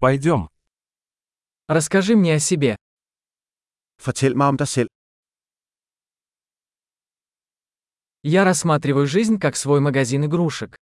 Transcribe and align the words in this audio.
Пойдем. 0.00 0.48
Расскажи 1.66 2.14
мне 2.14 2.34
о 2.34 2.38
себе. 2.38 2.76
Fortæl 3.98 4.34
mig 4.36 4.48
om 4.48 4.56
dig 4.56 4.68
selv. 4.68 4.88
Я 8.22 8.44
рассматриваю 8.44 9.06
жизнь 9.08 9.38
как 9.40 9.56
свой 9.56 9.80
магазин 9.80 10.24
игрушек. 10.24 10.76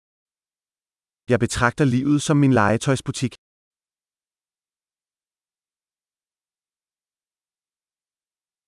Jeg 1.28 1.38
betragter 1.40 1.84
livet 1.84 2.22
som 2.22 2.36
min 2.36 2.52
legetøjsbutik. 2.52 3.34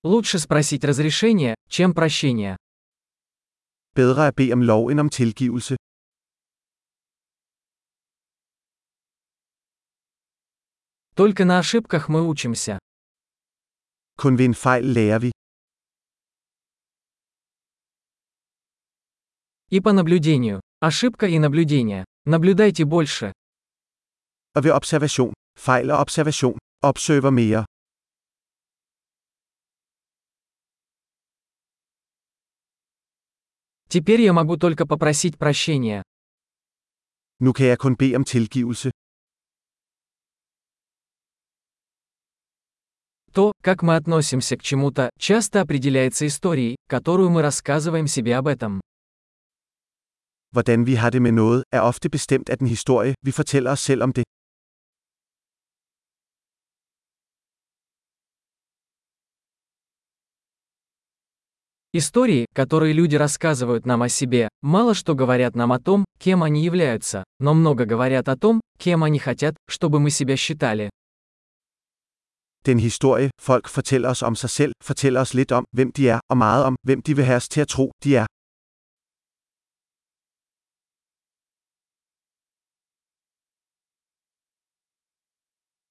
Лучше 0.03 0.39
спросить 0.39 0.85
разрешение, 0.85 1.55
чем 1.69 1.95
прощение. 1.95 2.57
Bedre 3.95 4.29
at 4.29 4.35
bede 4.35 4.53
om 4.53 4.63
lov 4.63 4.91
end 4.91 5.01
om 5.01 5.09
tilgivelse. 5.09 5.77
Только 11.17 11.45
на 11.45 11.59
ошибках 11.59 12.09
мы 12.09 12.27
учимся. 12.29 12.79
Kun 14.21 14.37
ved 14.39 14.47
en 14.47 14.55
fejl 14.55 14.85
lærer 14.85 15.19
vi. 15.19 15.31
И 19.71 19.81
по 19.81 19.93
наблюдению. 19.93 20.61
Ошибка 20.81 21.27
и 21.27 21.39
наблюдение. 21.39 22.05
Наблюдайте 22.25 22.85
больше. 22.85 23.33
Og 24.55 24.65
ved 24.65 24.73
observation. 24.73 25.33
Fejl 25.59 25.91
og 25.91 25.99
observation. 25.99 26.59
Observer 26.83 27.31
mere. 27.31 27.65
Теперь 33.89 34.21
я 34.23 34.33
могу 34.33 34.57
только 34.57 34.87
попросить 34.87 35.39
прощения. 35.39 36.03
Nu 37.41 37.53
kan 37.53 37.67
jeg 37.67 37.79
kun 37.79 37.97
bede 37.97 38.17
om 38.17 38.25
tilgivelse. 38.25 38.91
То, 43.35 43.53
как 43.63 43.83
мы 43.83 43.97
относимся 43.97 44.57
к 44.57 44.63
чему-то, 44.63 45.11
часто 45.19 45.61
определяется 45.61 46.25
историей, 46.25 46.77
которую 46.89 47.31
мы 47.31 47.43
рассказываем 47.43 48.07
себе 48.07 48.37
об 48.37 48.47
этом. 48.47 48.81
Hvordan 50.53 50.85
vi 50.85 50.95
har 50.95 51.11
det 51.11 51.23
med 51.23 51.33
noget, 51.33 51.65
er 51.73 51.81
ofte 51.81 52.09
bestemt 52.09 52.49
af 52.49 52.59
den 52.59 52.67
historie, 52.69 53.15
vi 53.23 53.33
fortæller 53.33 53.71
os 53.73 53.81
selv 53.81 54.03
om 54.03 54.13
det. 54.13 54.25
Истории, 61.93 62.47
которые 62.53 62.93
люди 62.93 63.17
рассказывают 63.17 63.85
нам 63.87 64.03
о 64.03 64.09
себе, 64.09 64.49
мало 64.63 64.95
что 64.95 65.15
говорят 65.15 65.57
нам 65.57 65.73
о 65.73 65.81
том, 65.81 66.05
кем 66.21 66.45
они 66.45 66.65
являются, 66.65 67.25
но 67.41 67.55
много 67.55 67.85
говорят 67.85 68.29
о 68.29 68.37
том, 68.37 68.61
кем 68.79 69.03
они 69.03 69.19
хотят, 69.19 69.57
чтобы 69.69 69.99
мы 69.99 70.11
себя 70.11 70.37
считали. 70.37 70.91
Den 72.66 72.80
historie, 72.80 73.30
folk 73.42 73.68
fortæller 73.68 74.10
os 74.10 74.22
om 74.22 74.36
sig 74.36 74.50
selv, 74.50 74.74
fortæller 74.84 75.22
os 75.22 75.34
lidt 75.34 75.52
om, 75.52 75.66
hvem 75.76 75.92
de 75.92 76.10
er, 76.10 76.20
og 76.32 76.38
meget 76.38 76.64
om, 76.66 76.76
hvem 76.84 77.02
de 77.02 77.16
vil 77.16 77.26
have 77.26 77.36
os 77.36 77.50
til 77.50 77.62
at 77.62 77.68
tro, 77.68 77.92
de 78.04 78.16
er. 78.16 78.26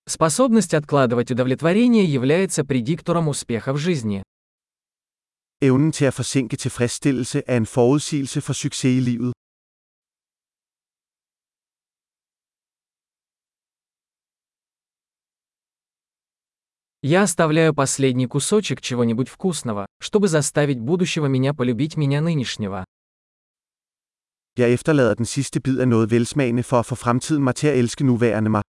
Способность 0.08 0.74
откладывать 0.74 1.30
удовлетворение 1.30 2.04
является 2.04 2.64
предиктором 2.64 3.28
успеха 3.28 3.72
в 3.74 3.78
жизни. 3.78 4.22
Evnen 5.60 5.92
til 5.92 6.04
at 6.04 6.14
forsinke 6.14 6.56
tilfredsstillelse 6.56 7.42
er 7.46 7.56
en 7.56 7.66
forudsigelse 7.66 8.40
for 8.40 8.52
succes 8.52 8.96
i 8.96 9.00
livet. 9.00 9.32
Я 17.05 17.23
оставляю 17.23 17.73
последний 17.73 18.27
кусочек 18.27 18.79
чего-нибудь 18.79 19.27
вкусного, 19.27 19.87
чтобы 19.99 20.29
заставить 20.29 20.79
будущего 20.79 21.25
меня 21.25 21.53
полюбить 21.53 21.97
меня 21.97 22.21
нынешнего. 22.21 22.85
Jeg 24.55 24.71
efterlader 24.73 25.15
den 25.15 25.25
sidste 25.25 25.59
bid 25.59 25.79
af 25.79 25.87
noget 25.87 26.11
velsmagende 26.11 26.63
for 26.63 26.79
at 26.79 26.85
få 26.85 26.95
fremtiden 26.95 27.43
mig 27.43 27.55
til 27.55 27.67
at 27.67 27.77
elske 27.77 28.05
nuværende 28.05 28.49
mig. 28.49 28.61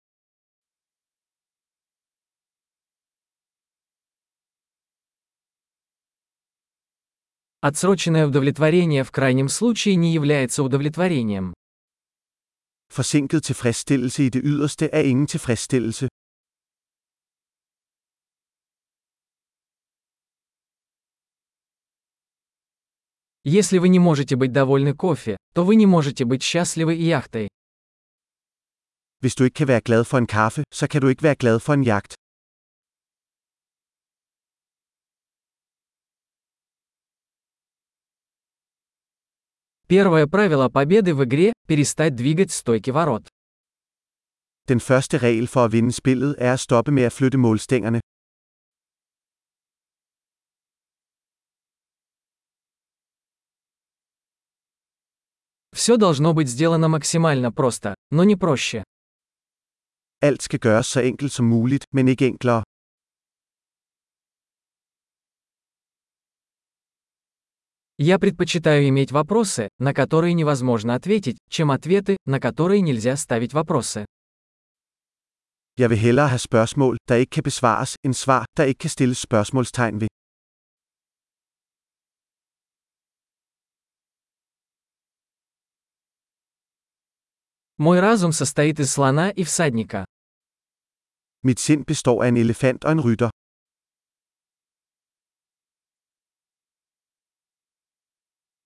Отсроченное 7.61 8.25
удовлетворение 8.25 9.03
в 9.03 9.11
крайнем 9.11 9.47
случае 9.47 9.95
не 9.95 10.11
является 10.11 10.63
удовлетворением. 10.63 11.53
Forsinket 12.89 13.43
tilfredsstillelse 13.43 14.25
i 14.25 14.29
det 14.29 14.41
yderste 14.43 14.89
er 14.91 15.01
ingen 15.01 15.27
tilfredsstillelse. 15.27 16.07
Если 23.45 23.77
вы 23.77 23.89
не 23.89 23.99
можете 23.99 24.37
быть 24.37 24.53
довольны 24.53 24.93
кофе, 24.93 25.35
то 25.53 25.65
вы 25.65 25.75
не 25.75 25.85
можете 25.85 26.23
быть 26.23 26.41
счастливы 26.43 26.95
и 26.95 27.03
яхтой. 27.03 27.49
Hvis 29.21 29.35
du 29.35 29.43
ikke 29.43 29.55
kan 29.55 29.67
være 29.67 29.81
glad 29.81 30.03
for 30.05 30.17
en 30.17 30.27
kaffe, 30.27 30.63
så 30.71 30.87
kan 30.87 31.01
du 31.01 31.07
ikke 31.07 31.23
være 31.23 31.35
glad 31.35 31.59
for 31.59 31.73
en 31.73 31.83
jagt. 31.83 32.15
Первое 39.87 40.27
правило 40.27 40.69
победы 40.69 41.13
в 41.13 41.23
игре– 41.25 41.53
перестать 41.67 42.15
двигать 42.15 42.51
стойки 42.51 42.91
ворот. 42.91 43.27
Den 44.67 44.79
første 44.79 45.17
regel 45.17 45.47
for 45.47 45.65
at 45.65 45.71
vinde 45.71 45.91
spillet 45.91 46.35
er 46.37 46.53
at 46.53 46.59
stoppe 46.59 46.91
med 46.91 47.03
at 47.03 47.11
flytte 47.11 47.37
målstængerne. 47.37 47.99
Все 55.83 55.97
должно 55.97 56.33
быть 56.33 56.47
сделано 56.47 56.87
максимально 56.87 57.51
просто, 57.51 57.93
но 58.09 58.23
не 58.23 58.37
проще. 58.37 58.85
Alt 60.23 60.41
skal 60.41 60.59
gøres 60.59 60.87
så 60.87 61.01
enkelt 61.01 61.33
som 61.33 61.45
muligt, 61.45 61.83
men 61.91 62.07
ikke 62.07 62.27
enklere. 62.27 62.63
Я 67.97 68.17
предпочитаю 68.17 68.87
иметь 68.87 69.11
вопросы, 69.11 69.67
на 69.77 69.93
которые 69.93 70.33
невозможно 70.33 70.95
ответить, 70.95 71.39
чем 71.49 71.69
ответы, 71.69 72.15
на 72.25 72.39
которые 72.39 72.79
нельзя 72.79 73.17
ставить 73.17 73.51
вопросы. 73.53 74.05
Jeg 75.77 75.89
vil 75.89 75.97
hellere 75.97 76.29
have 76.29 76.39
spørgsmål, 76.39 76.97
der 77.09 77.15
ikke 77.15 77.29
kan 77.29 77.43
besvares, 77.43 77.97
end 78.05 78.13
svar, 78.13 78.45
der 78.57 78.63
ikke 78.63 78.79
kan 78.79 78.89
stilles 78.89 79.17
spørgsmålstegn 79.17 80.01
ved. 80.01 80.07
Мой 87.87 87.99
разум 87.99 88.31
состоит 88.31 88.79
из 88.79 88.89
слона 88.93 89.29
и 89.29 89.43
всадника. 89.43 90.05
Mit 91.43 91.59
sind 91.59 91.83
består 91.85 92.23
af 92.23 92.27
en 92.27 92.37
elefant 92.37 92.85
og 92.85 92.91
en 92.91 93.01
rytter. 93.01 93.29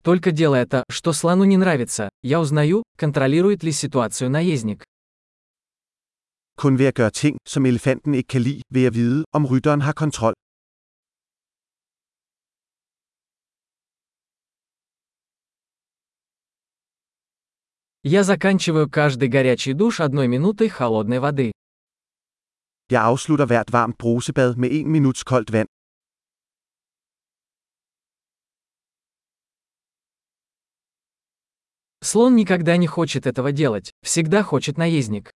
Только 0.04 0.32
делая 0.32 0.68
то, 0.68 0.84
что 0.92 1.14
слону 1.14 1.46
не 1.46 1.58
нравится, 1.58 2.10
я 2.22 2.40
узнаю, 2.40 2.84
контролирует 2.96 3.64
ли 3.64 3.72
ситуацию 3.72 4.30
наездник. 4.30 4.84
Kun 6.56 6.78
ved 6.78 6.86
at 6.86 6.96
gøre 6.96 7.10
ting, 7.10 7.38
som 7.48 7.66
elefanten 7.66 8.14
ikke 8.14 8.28
kan 8.28 8.42
lide, 8.42 8.62
vil 8.70 8.82
jeg 8.82 8.94
vide, 8.94 9.26
om 9.34 9.46
rytteren 9.46 9.82
har 9.82 9.94
kontrol. 9.94 10.34
Я 18.04 18.24
заканчиваю 18.24 18.90
каждый 18.90 19.28
горячий 19.28 19.74
душ 19.74 20.00
одной 20.00 20.28
минутой 20.28 20.70
холодной 20.70 21.20
воды. 21.20 21.52
Jeg 22.90 23.04
afslutter 23.04 23.46
hvert 23.48 23.72
varmt 23.74 23.98
brusebad 23.98 24.56
med 24.56 24.72
en 24.72 24.88
minuts 24.88 25.24
koldt 25.24 25.52
vand. 25.52 25.68
Слон 32.02 32.36
никогда 32.36 32.78
не 32.78 32.88
хочет 32.88 33.28
этого 33.28 33.52
делать, 33.52 33.92
всегда 34.02 34.44
хочет 34.44 34.78
наездник. 34.78 35.32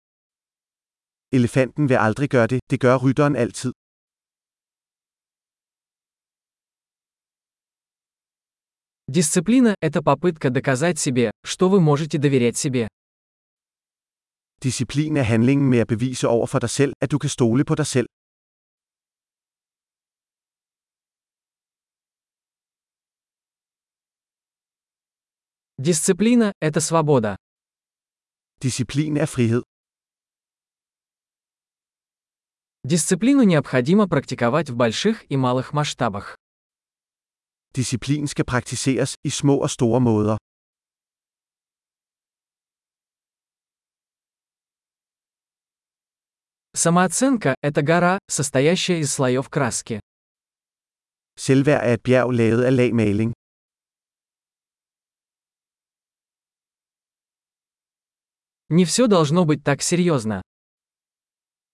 Elefanten 1.33 1.89
vil 1.89 1.95
aldrig 1.97 2.29
gøre 2.29 2.47
det, 2.47 2.59
det 2.69 2.79
gør 2.79 2.95
rytteren 2.97 3.35
altid. 3.35 3.73
Дисциплина– 9.11 9.75
это 9.81 10.01
попытка 10.01 10.49
доказать 10.49 10.97
себе, 10.97 11.31
что 11.43 11.67
вы 11.67 11.81
можете 11.81 12.17
доверять 12.17 12.55
себе. 12.55 12.87
Disciplin 14.63 15.17
er 15.17 15.25
handlingen 15.25 15.67
med 15.67 15.81
at 15.81 15.87
bevise 15.87 16.29
over 16.29 16.47
for 16.47 16.59
dig 16.59 16.69
selv, 16.69 16.93
at 17.01 17.11
du 17.11 17.17
kan 17.19 17.29
stole 17.29 17.65
på 17.65 17.75
dig 17.75 17.87
selv. 17.87 18.07
Дисциплина– 25.77 26.53
это 26.61 26.79
свобода. 26.79 27.35
Disciplin 28.61 29.17
er 29.17 29.25
frihed. 29.25 29.63
Дисциплину 32.85 33.43
необходимо 33.43 34.07
практиковать 34.07 34.69
в 34.69 34.77
больших 34.77 35.29
и 35.29 35.35
малых 35.35 35.73
масштабах. 35.73 36.37
Disciplin 37.76 38.26
skal 38.28 38.44
praktiseres 38.52 39.10
i 39.24 39.30
små 39.30 39.54
og 39.64 39.70
store 39.70 40.00
måder. 40.00 40.36
Самооценка – 46.74 47.68
это 47.68 47.82
гора, 47.82 48.18
состоящая 48.28 48.98
из 49.00 49.12
слоев 49.12 49.48
краски. 49.48 50.00
Selvværd 51.38 51.82
er 51.88 51.94
et 51.94 52.02
bjerg 52.02 52.30
lavet 52.40 52.64
af 52.64 52.76
lag 52.76 52.92
maling. 52.94 53.32
Не 58.70 58.84
все 58.84 59.06
должно 59.06 59.44
быть 59.44 59.64
так 59.64 59.82
серьезно. 59.82 60.42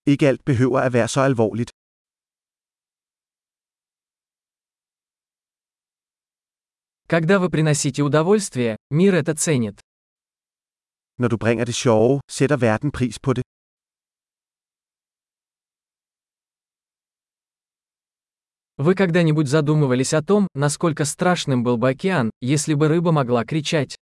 Ikke 0.06 0.28
alt 0.28 0.44
behøver 0.44 0.80
at 0.80 0.92
være 0.92 1.08
så 1.08 1.20
alvorligt. 1.20 1.70
Когда 7.09 7.39
вы 7.39 7.49
приносите 7.49 8.03
удовольствие, 8.03 8.75
мир 8.89 9.15
это 9.15 9.33
ценит. 9.33 9.79
Når 11.17 11.29
du 11.29 11.37
bringer 11.37 11.63
det 11.65 11.75
sjove, 11.75 12.19
sætter 12.29 12.57
verden 12.57 12.91
pris 12.91 13.17
på 13.19 13.33
det. 13.33 13.43
Вы 18.77 18.93
когда-нибудь 18.93 19.47
задумывались 19.47 20.13
о 20.13 20.21
том, 20.21 20.49
насколько 20.53 21.05
страшным 21.05 21.63
был 21.63 21.77
бы 21.77 21.89
океан, 21.89 22.29
если 22.41 22.73
бы 22.73 22.89
рыба 22.89 23.13
могла 23.13 23.45
кричать? 23.45 23.95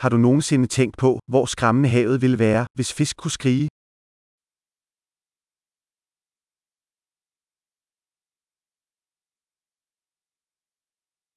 Har 0.00 0.10
du 0.10 0.18
nogensinde 0.18 0.66
tænkt 0.66 0.96
på, 0.96 1.20
hvor 1.26 1.46
skræmmende 1.46 1.88
havet 1.88 2.22
ville 2.22 2.38
være, 2.38 2.66
hvis 2.74 2.92
fisk 2.92 3.16
kunne 3.16 3.30
skrige? 3.30 3.68